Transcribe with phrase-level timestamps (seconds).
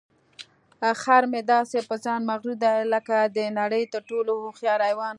[1.01, 5.09] خر مې داسې په ځان مغروره دی لکه د نړۍ تر ټولو هوښیار حیوان.